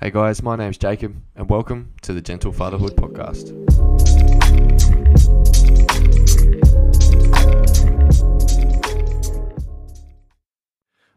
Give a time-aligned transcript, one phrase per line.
[0.00, 3.48] Hey guys, my name's Jacob, and welcome to the Gentle Fatherhood Podcast.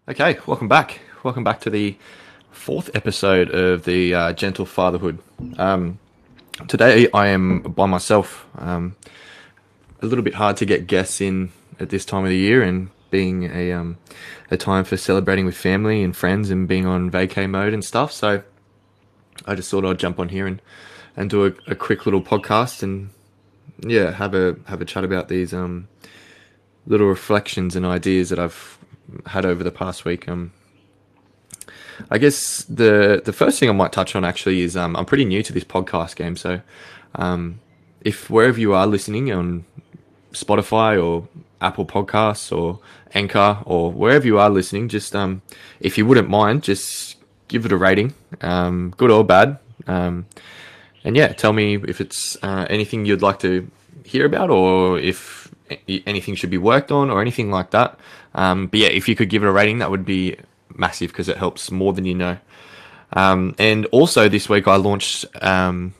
[0.10, 1.00] Okay, welcome back.
[1.22, 1.96] Welcome back to the
[2.50, 5.20] fourth episode of the uh, Gentle Fatherhood.
[5.60, 6.00] Um,
[6.68, 8.48] today I am by myself.
[8.58, 8.96] Um,
[10.02, 12.90] a little bit hard to get guests in at this time of the year, and
[13.12, 14.00] being a um,
[14.50, 18.12] a time for celebrating with family and friends, and being on vacay mode and stuff.
[18.12, 18.42] So
[19.46, 20.62] I just thought I'd jump on here and
[21.16, 23.10] and do a, a quick little podcast and
[23.80, 25.88] yeah, have a have a chat about these um
[26.86, 28.78] little reflections and ideas that I've
[29.26, 30.28] had over the past week.
[30.28, 30.52] Um,
[32.10, 35.26] I guess the the first thing I might touch on actually is um, I'm pretty
[35.26, 36.62] new to this podcast game, so
[37.16, 37.60] um,
[38.02, 39.66] if wherever you are listening on
[40.32, 41.28] Spotify or
[41.60, 42.80] Apple Podcasts or
[43.14, 45.42] Anchor or wherever you are listening, just um,
[45.80, 47.18] if you wouldn't mind, just
[47.52, 49.60] give it a rating, um, good or bad.
[49.86, 50.26] Um,
[51.04, 53.70] and yeah, tell me if it's uh, anything you'd like to
[54.06, 55.54] hear about or if
[56.06, 58.00] anything should be worked on or anything like that.
[58.34, 60.38] Um, but yeah, if you could give it a rating, that would be
[60.74, 62.38] massive because it helps more than you know.
[63.14, 65.94] Um, and also this week I launched um,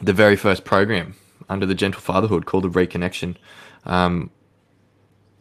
[0.00, 1.14] the very first program
[1.50, 3.36] under the Gentle Fatherhood called the Reconnection.
[3.84, 4.30] Um,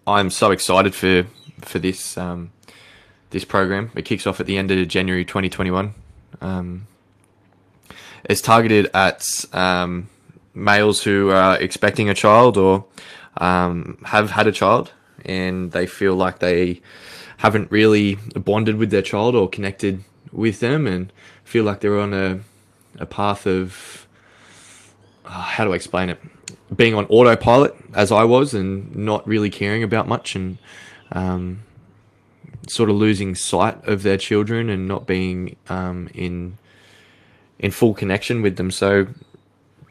[0.06, 1.26] I'm so excited for
[1.62, 2.52] for this um,
[3.32, 3.92] this program.
[3.96, 5.94] It kicks off at the end of January 2021.
[6.42, 6.88] Um,
[8.24, 10.10] it's targeted at um,
[10.54, 12.86] males who are expecting a child or
[13.38, 14.92] um, have had a child
[15.26, 16.82] and they feel like they
[17.38, 21.12] haven't really bonded with their child or connected with them and
[21.44, 22.40] feel like they're on a,
[23.00, 24.08] a path of
[25.26, 26.20] uh, how do I explain it?
[26.76, 30.58] Being on autopilot as I was and not really caring about much and
[31.12, 31.64] um,
[32.72, 36.58] sort of losing sight of their children and not being um, in
[37.60, 38.72] in full connection with them.
[38.72, 39.08] So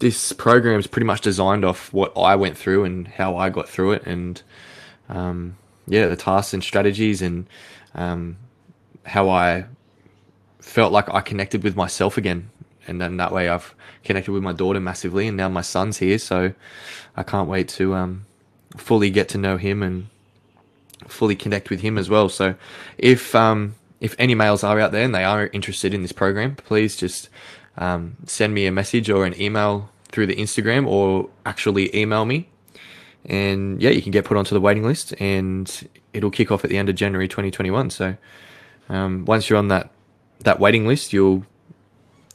[0.00, 3.68] this program is pretty much designed off what I went through and how I got
[3.68, 4.42] through it, and
[5.10, 5.56] um,
[5.86, 7.46] yeah, the tasks and strategies and
[7.94, 8.38] um,
[9.04, 9.66] how I
[10.60, 12.50] felt like I connected with myself again.
[12.86, 13.74] And then that way I've
[14.04, 16.54] connected with my daughter massively, and now my son's here, so
[17.14, 18.24] I can't wait to um,
[18.78, 20.08] fully get to know him and
[21.10, 22.28] fully connect with him as well.
[22.28, 22.54] So
[22.98, 26.56] if um, if any males are out there and they are interested in this program,
[26.56, 27.28] please just
[27.76, 32.48] um, send me a message or an email through the Instagram or actually email me.
[33.26, 36.70] And yeah, you can get put onto the waiting list and it'll kick off at
[36.70, 37.90] the end of January 2021.
[37.90, 38.16] So
[38.88, 39.90] um, once you're on that,
[40.40, 41.44] that waiting list, you'll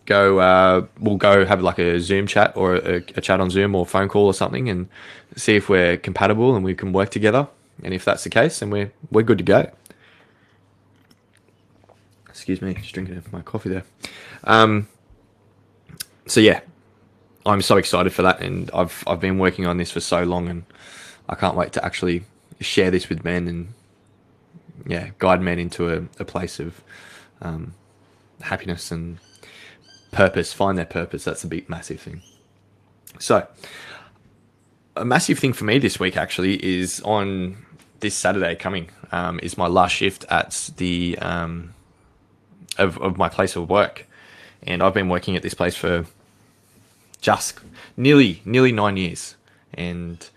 [0.06, 3.74] go, uh, we'll go have like a Zoom chat or a, a chat on Zoom
[3.74, 4.88] or phone call or something and
[5.36, 7.48] see if we're compatible and we can work together.
[7.84, 9.72] And if that's the case, then we're we're good to go.
[12.30, 13.84] Excuse me, just drinking my coffee there.
[14.44, 14.88] Um,
[16.28, 16.62] so yeah,
[17.46, 20.50] I'm so excited for that, and I've I've been working on this for so long,
[20.50, 20.64] and
[21.30, 22.26] I can't wait to actually
[22.60, 23.74] share this with men and
[24.88, 26.82] yeah, guide men into a, a place of
[27.42, 27.74] um,
[28.42, 29.18] happiness and
[30.12, 31.24] purpose, find their purpose.
[31.24, 32.22] That's a big, massive thing.
[33.20, 33.48] So,
[34.96, 37.58] a massive thing for me this week actually is on
[38.00, 41.74] this Saturday coming um, is my last shift at the um,
[42.78, 44.06] of, of my place of work,
[44.64, 46.06] and I've been working at this place for
[47.22, 47.60] just
[47.98, 49.36] nearly nearly nine years,
[49.74, 50.28] and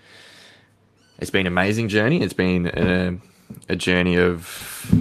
[1.19, 2.23] it's been an amazing journey.
[2.23, 3.19] It's been a,
[3.69, 4.93] a journey of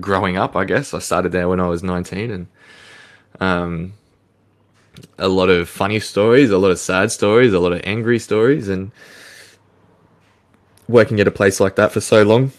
[0.00, 0.94] growing up, I guess.
[0.94, 2.46] I started there when I was nineteen, and
[3.40, 3.92] um,
[5.18, 8.68] a lot of funny stories, a lot of sad stories, a lot of angry stories,
[8.68, 8.90] and
[10.88, 12.52] working at a place like that for so long,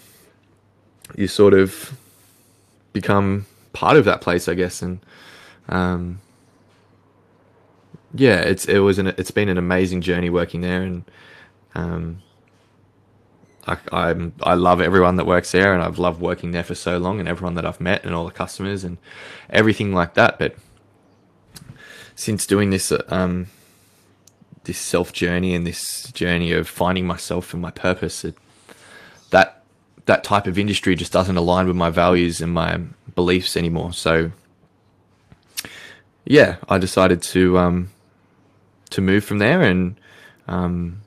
[1.16, 1.98] you sort of
[2.94, 4.82] become part of that place, I guess.
[4.82, 5.00] And
[5.70, 6.20] um,
[8.14, 11.04] yeah, it's it was an it's been an amazing journey working there, and
[11.76, 12.22] um,
[13.68, 16.98] I I'm, I love everyone that works there, and I've loved working there for so
[16.98, 18.98] long, and everyone that I've met, and all the customers, and
[19.50, 20.40] everything like that.
[20.40, 20.56] But
[22.16, 23.48] since doing this, um,
[24.64, 28.36] this self journey and this journey of finding myself and my purpose, it,
[29.32, 29.64] that
[30.06, 32.80] that type of industry just doesn't align with my values and my
[33.16, 33.94] beliefs anymore.
[33.94, 34.32] So,
[36.26, 37.90] yeah, I decided to um,
[38.92, 40.00] to move from there, and
[40.48, 41.02] um,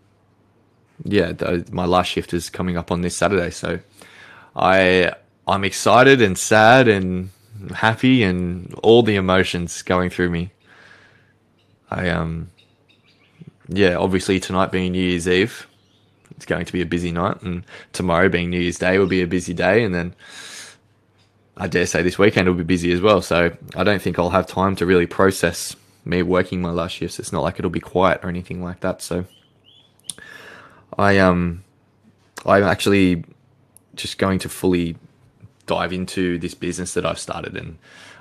[1.05, 1.33] yeah,
[1.71, 3.51] my last shift is coming up on this Saturday.
[3.51, 3.81] So,
[4.55, 5.13] I
[5.47, 7.31] I'm excited and sad and
[7.75, 10.51] happy and all the emotions going through me.
[11.91, 12.51] I um
[13.69, 15.67] yeah, obviously tonight being New Year's Eve,
[16.31, 19.23] it's going to be a busy night, and tomorrow being New Year's Day will be
[19.23, 20.15] a busy day, and then
[21.57, 23.23] I dare say this weekend will be busy as well.
[23.23, 25.75] So I don't think I'll have time to really process
[26.05, 27.19] me working my last shifts.
[27.19, 29.03] It's not like it'll be quiet or anything like that.
[29.03, 29.25] So
[30.99, 31.65] I um
[32.45, 33.25] I'm actually
[33.95, 34.97] just going to fully
[35.67, 37.79] dive into this business that I've started and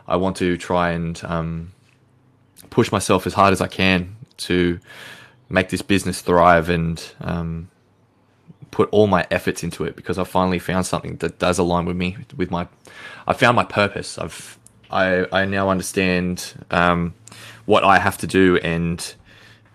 [0.07, 1.71] I want to try and um,
[2.69, 4.79] push myself as hard as I can to
[5.49, 7.69] make this business thrive and um,
[8.71, 11.95] put all my efforts into it because I finally found something that does align with
[11.95, 12.67] me with my
[13.27, 14.17] I found my purpose.
[14.17, 14.57] I've
[14.91, 17.13] I I now understand um,
[17.65, 19.15] what I have to do and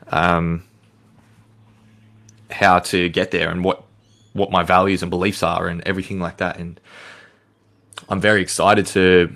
[0.08, 0.64] um,
[2.50, 3.84] how to get there and what
[4.32, 6.58] what my values and beliefs are and everything like that.
[6.58, 6.80] And
[8.08, 9.32] I'm very excited to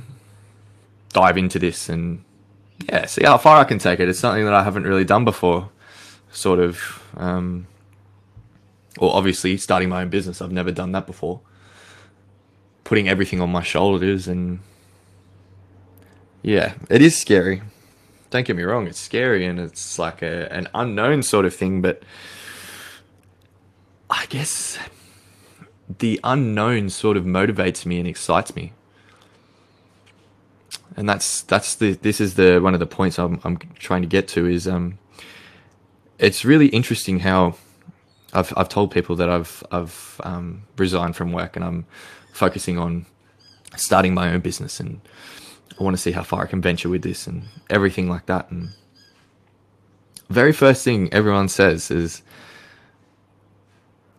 [1.13, 2.24] dive into this and
[2.89, 4.09] yeah see how far I can take it.
[4.09, 5.71] It's something that I haven't really done before
[6.31, 7.67] sort of um,
[8.99, 11.41] well obviously starting my own business I've never done that before.
[12.85, 14.61] Putting everything on my shoulders and
[16.43, 17.63] yeah it is scary.
[18.31, 21.81] Don't get me wrong it's scary and it's like a, an unknown sort of thing
[21.81, 22.03] but
[24.11, 24.79] I guess
[25.99, 28.73] the unknown sort of motivates me and excites me.
[30.97, 34.09] And that's that's the this is the one of the points I'm I'm trying to
[34.09, 34.99] get to is um
[36.19, 37.57] it's really interesting how
[38.33, 41.87] I've I've told people that I've I've um, resigned from work and I'm
[42.33, 43.07] focusing on
[43.77, 45.01] starting my own business and
[45.79, 48.51] I want to see how far I can venture with this and everything like that
[48.51, 48.71] and
[50.31, 52.23] very first thing everyone says is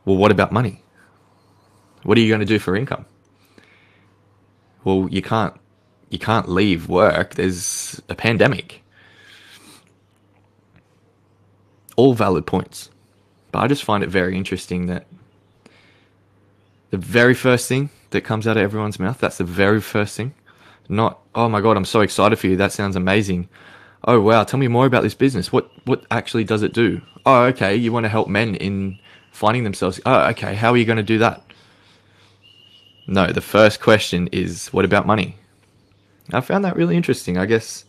[0.06, 0.84] well, what about money?
[2.04, 3.06] What are you going to do for income?
[4.84, 5.56] Well, you can't
[6.10, 7.36] you can't leave work.
[7.36, 8.84] There's a pandemic.
[11.96, 12.90] All valid points.
[13.52, 15.08] But I just find it very interesting that
[16.92, 20.34] the very first thing that comes out of everyone's mouth, that's the very first thing.
[20.88, 22.58] Not, oh my god, I'm so excited for you.
[22.58, 23.50] That sounds amazing.
[24.04, 25.52] Oh wow, tell me more about this business.
[25.52, 27.02] What what actually does it do?
[27.26, 29.00] Oh, okay, you want to help men in
[29.32, 31.42] finding themselves, oh, okay, how are you going to do that?
[33.08, 35.38] No, the first question is, what about money?
[36.32, 37.38] I found that really interesting.
[37.38, 37.86] I guess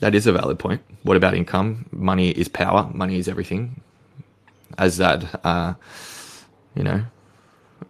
[0.00, 0.82] that is a valid point.
[1.02, 1.86] What about income?
[1.90, 2.90] Money is power.
[2.92, 3.80] Money is everything.
[4.76, 5.74] As that, uh,
[6.74, 7.04] you know,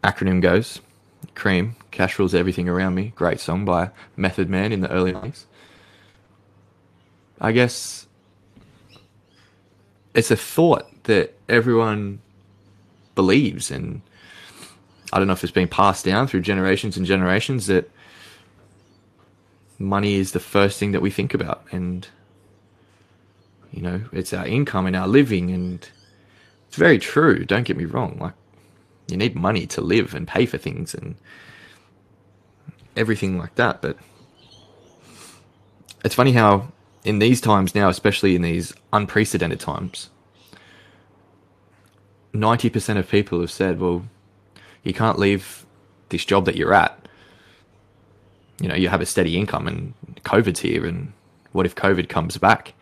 [0.04, 0.80] acronym goes,
[1.34, 3.12] cream, cash rules everything around me.
[3.16, 5.44] Great song by Method Man in the early 90s.
[7.40, 8.06] I guess
[10.14, 12.20] it's a thought that everyone
[13.14, 14.00] believes and
[15.12, 17.90] I don't know if it's been passed down through generations and generations that
[19.78, 21.64] money is the first thing that we think about.
[21.70, 22.06] And
[23.72, 25.50] you know it's our income and our living.
[25.50, 25.88] And
[26.66, 28.18] it's very true don't get me wrong.
[28.20, 28.34] Like
[29.08, 31.16] you need money to live and pay for things and
[32.96, 33.80] everything like that.
[33.80, 33.96] But
[36.04, 36.72] it's funny how
[37.04, 40.10] in these times now especially in these unprecedented times
[42.34, 44.04] 90% of people have said, well,
[44.82, 45.66] you can't leave
[46.08, 47.07] this job that you're at.
[48.60, 49.94] You know, you have a steady income and
[50.24, 51.12] COVID's here, and
[51.52, 52.74] what if COVID comes back?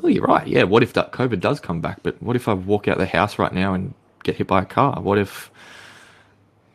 [0.00, 0.46] Well, you're right.
[0.46, 2.02] Yeah, what if that COVID does come back?
[2.02, 3.92] But what if I walk out the house right now and
[4.24, 5.00] get hit by a car?
[5.00, 5.50] What if,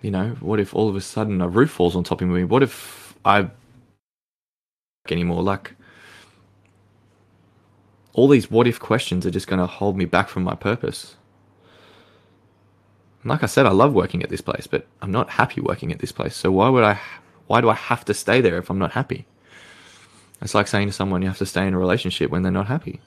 [0.01, 2.43] you know, what if all of a sudden a roof falls on top of me?
[2.43, 3.49] What if I
[5.09, 5.41] anymore?
[5.41, 5.73] Like,
[8.13, 11.15] all these what if questions are just going to hold me back from my purpose
[13.29, 15.99] like I said, I love working at this place, but I'm not happy working at
[15.99, 16.35] this place.
[16.35, 16.99] So why would I?
[17.47, 19.25] Why do I have to stay there if I'm not happy?
[20.41, 22.67] It's like saying to someone you have to stay in a relationship when they're not
[22.67, 23.01] happy.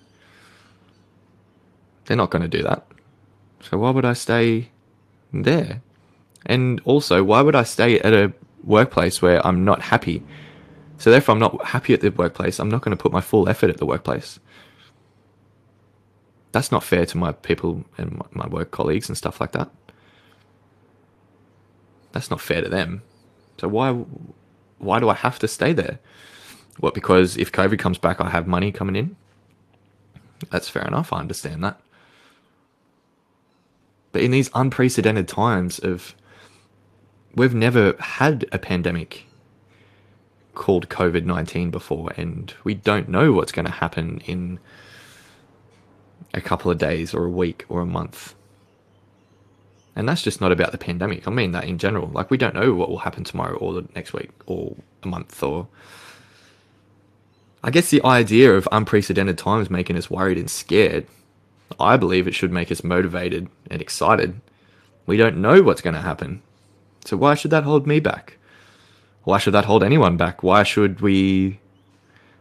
[2.07, 2.87] They're not going to do that.
[3.61, 4.71] So why would I stay
[5.33, 5.83] there?
[6.47, 8.33] And also, why would I stay at a
[8.65, 10.23] workplace where I'm not happy?
[10.99, 12.59] So therefore, I'm not happy at the workplace.
[12.59, 14.41] I'm not going to put my full effort at the workplace.
[16.53, 19.71] That's not fair to my people and my work colleagues and stuff like that
[22.13, 23.03] that's not fair to them.
[23.61, 23.93] So why
[24.79, 25.99] why do I have to stay there?
[26.79, 29.17] What because if COVID comes back, I have money coming in.
[30.51, 31.13] That's fair enough.
[31.13, 31.79] I understand that.
[34.13, 36.15] But in these unprecedented times of
[37.35, 39.27] we've never had a pandemic
[40.55, 44.59] called COVID 19 before, and we don't know what's going to happen in
[46.33, 48.35] a couple of days or a week or a month.
[49.97, 51.27] And that's just not about the pandemic.
[51.27, 52.09] I mean that in general.
[52.09, 55.43] Like we don't know what will happen tomorrow or the next week or a month
[55.43, 55.69] or
[57.63, 61.07] I guess the idea of unprecedented times making us worried and scared,
[61.79, 64.41] I believe it should make us motivated and excited.
[65.07, 66.43] We don't know what's going to happen.
[67.05, 68.39] So why should that hold me back?
[69.25, 70.43] Why should that hold anyone back?
[70.43, 71.61] Why should we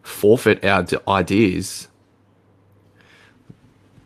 [0.02, 1.90] forfeit our ideas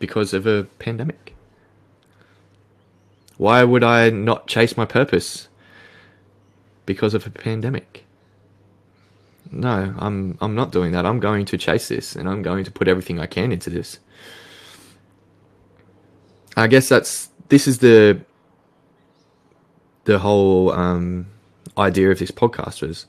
[0.00, 1.33] because of a pandemic?
[3.36, 5.48] Why would I not chase my purpose
[6.86, 8.04] because of a pandemic?
[9.50, 11.06] No, I'm I'm not doing that.
[11.06, 13.98] I'm going to chase this and I'm going to put everything I can into this.
[16.56, 18.20] I guess that's this is the
[20.04, 21.26] the whole um,
[21.76, 23.06] idea of this podcast was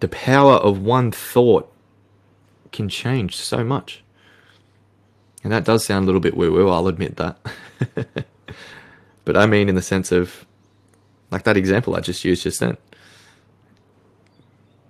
[0.00, 1.72] the power of one thought
[2.72, 4.02] can change so much.
[5.42, 7.38] And that does sound a little bit woo woo, I'll admit that.
[9.24, 10.46] but I mean, in the sense of,
[11.30, 12.76] like that example I just used just then,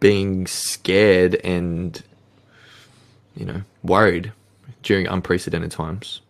[0.01, 2.03] being scared and,
[3.35, 4.33] you know, worried
[4.83, 6.21] during unprecedented times.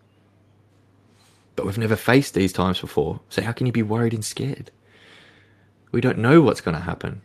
[1.55, 3.21] But we've never faced these times before.
[3.29, 4.71] So how can you be worried and scared?
[5.93, 7.21] We don't know what's going to happen.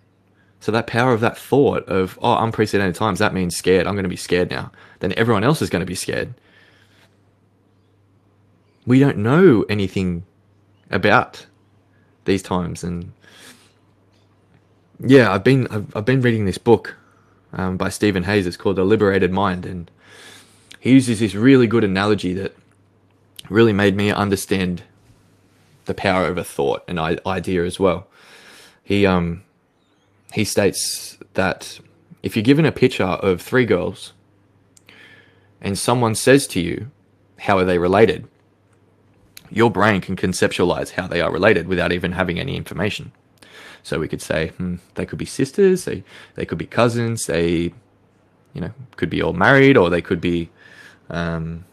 [0.59, 3.85] So that power of that thought of, oh, unprecedented times, that means scared.
[3.85, 4.71] I'm going to be scared now.
[4.99, 6.33] Then everyone else is going to be scared.
[8.85, 10.25] We don't know anything
[10.89, 11.45] about
[12.25, 12.83] these times.
[12.83, 13.13] And
[14.99, 16.95] yeah, I've been, I've, I've been reading this book
[17.53, 18.45] um, by Steven Hayes.
[18.45, 19.65] It's called The Liberated Mind.
[19.65, 19.89] And
[20.79, 22.55] he uses this really good analogy that
[23.49, 24.83] really made me understand
[25.85, 28.07] the power of a thought and idea as well.
[28.83, 29.43] He um
[30.33, 31.79] he states that
[32.21, 34.13] if you're given a picture of three girls
[35.61, 36.89] and someone says to you,
[37.39, 38.27] how are they related?
[39.53, 43.11] Your brain can conceptualize how they are related without even having any information.
[43.83, 47.73] So we could say hmm, they could be sisters, they they could be cousins, they
[48.53, 50.49] you know could be all married, or they could be
[51.09, 51.65] um,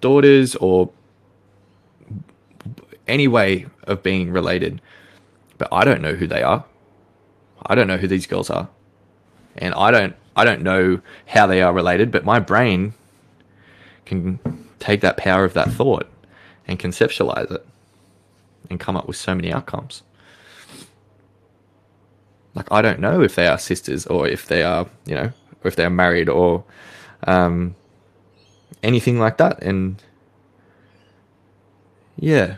[0.00, 0.90] daughters, or
[3.06, 4.80] any way of being related.
[5.58, 6.64] But I don't know who they are.
[7.64, 8.68] I don't know who these girls are.
[9.56, 12.94] And I don't I don't know how they are related, but my brain
[14.06, 14.40] can
[14.80, 16.08] take that power of that thought
[16.66, 17.66] and conceptualize it
[18.70, 20.02] and come up with so many outcomes.
[22.54, 25.32] Like I don't know if they are sisters or if they are, you know,
[25.64, 26.64] or if they are married or
[27.26, 27.74] um,
[28.82, 29.62] anything like that.
[29.62, 30.02] And
[32.16, 32.56] yeah,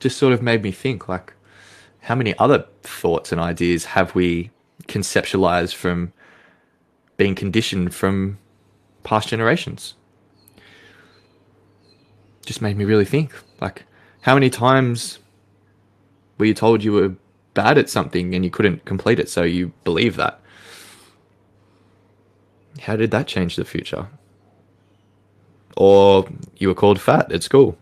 [0.00, 1.32] just sort of made me think like
[2.00, 4.50] how many other thoughts and ideas have we
[4.84, 6.12] conceptualized from
[7.16, 8.38] being conditioned from
[9.04, 9.94] past generations
[12.44, 13.84] just made me really think like
[14.22, 15.18] how many times
[16.38, 17.14] were you told you were
[17.54, 20.40] bad at something and you couldn't complete it so you believe that?
[22.80, 24.08] How did that change the future?
[25.76, 27.76] Or you were called fat at school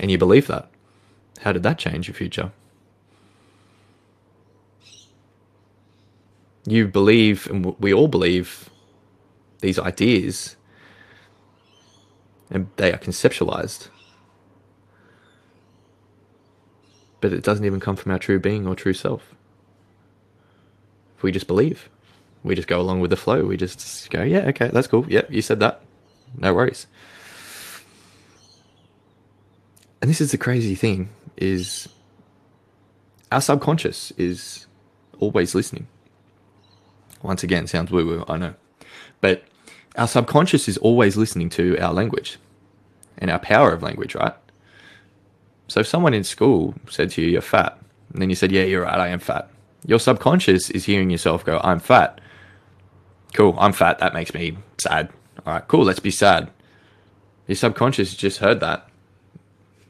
[0.00, 0.68] and you believe that.
[1.40, 2.52] How did that change your future?
[6.66, 8.70] You believe, and we all believe,
[9.60, 10.56] these ideas,
[12.54, 13.88] and they are conceptualized.
[17.20, 19.34] But it doesn't even come from our true being or true self.
[21.20, 21.88] We just believe.
[22.42, 23.44] We just go along with the flow.
[23.44, 25.04] We just go, yeah, okay, that's cool.
[25.08, 25.80] Yeah, you said that.
[26.36, 26.86] No worries.
[30.00, 31.88] And this is the crazy thing is
[33.32, 34.66] our subconscious is
[35.18, 35.88] always listening.
[37.22, 38.54] Once again, sounds woo woo, I know.
[39.22, 39.44] But
[39.96, 42.38] our subconscious is always listening to our language
[43.18, 44.34] and our power of language, right?
[45.68, 47.78] So if someone in school said to you, you're fat,
[48.12, 49.48] and then you said, yeah, you're right, I am fat.
[49.86, 52.20] Your subconscious is hearing yourself go, I'm fat.
[53.32, 53.98] Cool, I'm fat.
[53.98, 55.10] That makes me sad.
[55.46, 56.50] All right, cool, let's be sad.
[57.46, 58.88] Your subconscious just heard that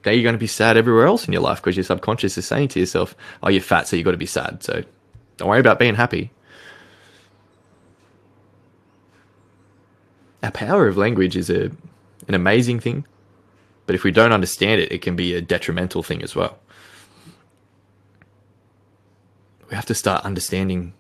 [0.05, 2.47] now you're going to be sad everywhere else in your life because your subconscious is
[2.47, 4.63] saying to yourself, oh, you're fat, so you've got to be sad.
[4.63, 4.83] So
[5.37, 6.31] don't worry about being happy.
[10.43, 11.71] Our power of language is a,
[12.29, 13.07] an amazing thing,
[13.87, 16.59] but if we don't understand it, it can be a detrimental thing as well.
[19.69, 20.95] We have to start understanding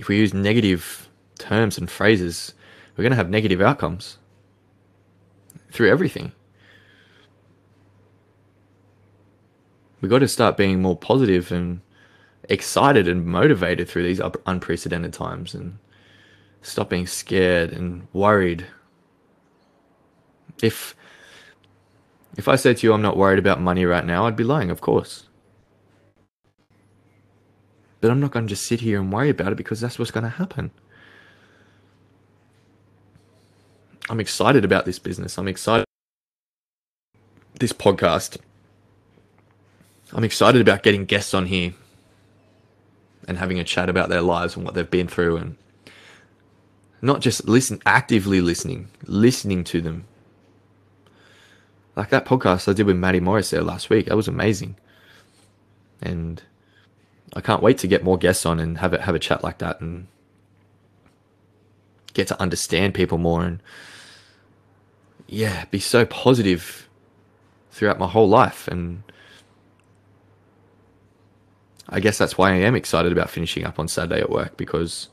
[0.00, 2.54] if we use negative terms and phrases,
[2.96, 4.16] we're going to have negative outcomes
[5.70, 6.32] through everything.
[10.00, 11.82] We've got to start being more positive and
[12.48, 15.78] excited and motivated through these unprecedented times and
[16.62, 18.66] stop being scared and worried.
[20.62, 20.94] If
[22.36, 24.70] if I said to you I'm not worried about money right now, I'd be lying,
[24.70, 25.26] of course.
[28.00, 30.10] But I'm not going to just sit here and worry about it because that's what's
[30.10, 30.70] going to happen.
[34.08, 35.38] I'm excited about this business.
[35.38, 35.84] I'm excited
[37.60, 38.38] this podcast
[40.12, 41.74] I'm excited about getting guests on here
[43.28, 45.56] and having a chat about their lives and what they've been through and
[47.00, 50.04] not just listen actively listening listening to them
[51.96, 54.76] like that podcast i did with maddie morris there last week that was amazing.
[56.02, 56.42] And
[57.34, 59.58] i can't wait to get more guests on and have a, have a chat like
[59.58, 60.06] that and
[62.14, 63.62] get to understand people more and
[65.28, 66.88] yeah be so positive
[67.70, 68.68] throughout my whole life.
[68.68, 69.02] And
[71.88, 75.08] I guess that's why I am excited about finishing up on Saturday at work because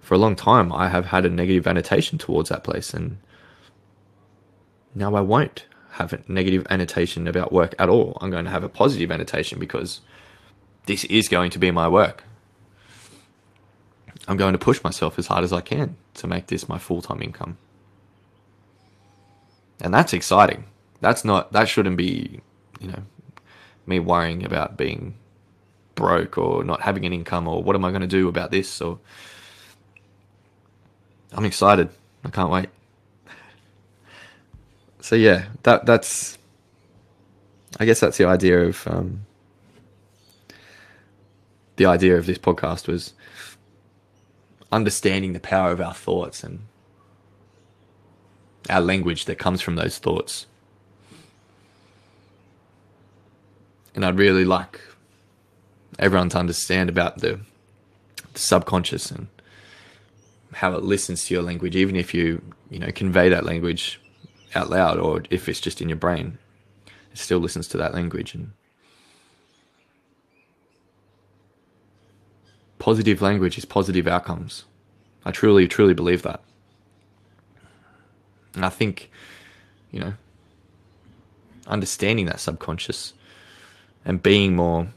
[0.00, 3.18] for a long time I have had a negative annotation towards that place and
[4.96, 8.16] now I won't have a negative annotation about work at all.
[8.20, 10.00] I'm going to have a positive annotation because
[10.86, 12.24] this is going to be my work.
[14.26, 17.02] I'm going to push myself as hard as I can to make this my full
[17.02, 17.58] time income.
[19.80, 20.64] And that's exciting.
[21.00, 22.40] That's not, that shouldn't be,
[22.80, 23.02] you know,
[23.86, 25.14] me worrying about being
[25.94, 28.80] broke or not having an income or what am I going to do about this
[28.80, 28.98] or
[31.32, 31.90] I'm excited.
[32.24, 32.70] I can't wait.
[35.06, 36.36] So yeah, that that's
[37.78, 39.24] I guess that's the idea of um,
[41.76, 43.14] the idea of this podcast was
[44.72, 46.58] understanding the power of our thoughts and
[48.68, 50.46] our language that comes from those thoughts.
[53.94, 54.80] And I'd really like
[56.00, 57.38] everyone to understand about the,
[58.32, 59.28] the subconscious and
[60.54, 64.00] how it listens to your language, even if you you know convey that language
[64.54, 66.38] out loud or if it's just in your brain,
[67.12, 68.52] it still listens to that language and
[72.78, 74.64] positive language is positive outcomes.
[75.24, 76.40] I truly, truly believe that.
[78.54, 79.10] And I think,
[79.90, 80.14] you know,
[81.66, 83.12] understanding that subconscious
[84.04, 84.88] and being more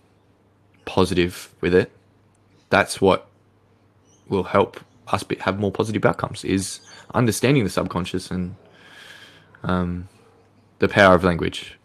[0.86, 1.91] positive with it,
[2.70, 3.27] that's what
[4.27, 6.46] will help us be, have more positive outcomes.
[6.46, 6.79] Is
[7.13, 8.55] understanding the subconscious and
[9.63, 10.07] um,
[10.79, 11.77] the power of language.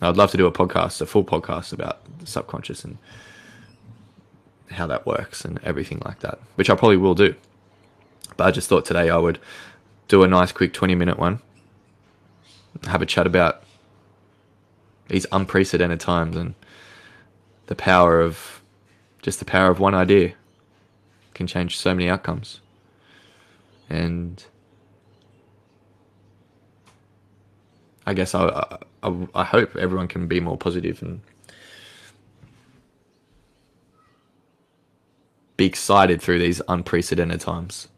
[0.00, 2.98] I'd love to do a podcast, a full podcast about the subconscious and
[4.70, 7.34] how that works and everything like that, which I probably will do.
[8.36, 9.38] But I just thought today I would
[10.08, 11.40] do a nice, quick 20 minute one,
[12.86, 13.62] have a chat about
[15.08, 16.54] these unprecedented times and
[17.66, 18.62] the power of
[19.22, 20.34] just the power of one idea
[21.34, 22.60] can change so many outcomes.
[23.88, 24.44] And
[28.06, 31.20] I guess I, I, I hope everyone can be more positive and
[35.56, 37.88] be excited through these unprecedented times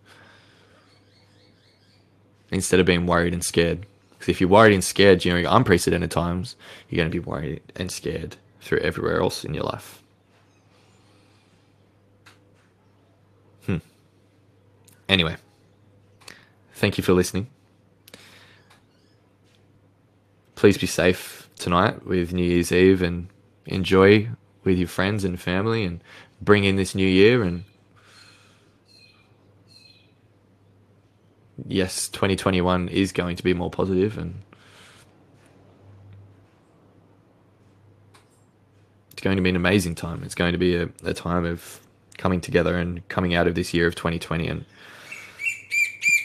[2.51, 3.87] instead of being worried and scared.
[4.11, 6.57] Because if you're worried and scared during unprecedented times,
[6.89, 10.03] you're going to be worried and scared through everywhere else in your life.
[13.67, 13.79] Hmm.
[15.09, 15.37] Anyway,
[16.75, 17.49] thank you for listening.
[20.57, 23.29] Please be safe tonight with New Year's Eve and
[23.67, 24.31] enjoy
[24.65, 26.03] with your friends and family and
[26.41, 27.65] bring in this new year and
[31.67, 34.43] yes 2021 is going to be more positive and
[39.13, 40.23] it's going to be an amazing time.
[40.23, 41.81] It's going to be a, a time of
[42.17, 44.65] coming together and coming out of this year of 2020 and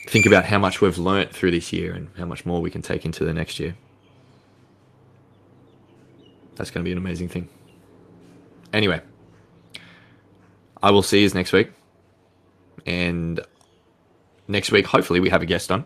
[0.08, 2.82] think about how much we've learnt through this year and how much more we can
[2.82, 3.76] take into the next year.
[6.56, 7.50] That's going to be an amazing thing.
[8.74, 9.02] Anyway,
[10.82, 11.72] I will see you next week.
[12.86, 13.40] And
[14.48, 15.86] next week, hopefully, we have a guest on.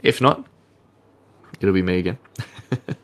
[0.00, 0.46] If not,
[1.60, 2.18] it'll be me again.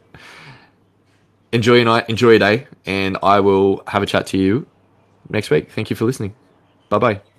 [1.52, 4.66] enjoy your night, enjoy your day, and I will have a chat to you
[5.28, 5.70] next week.
[5.72, 6.34] Thank you for listening.
[6.88, 7.33] Bye bye.